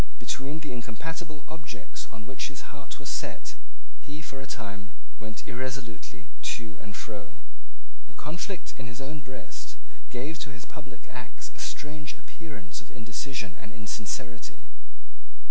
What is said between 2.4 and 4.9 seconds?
his heart was set he, for a time,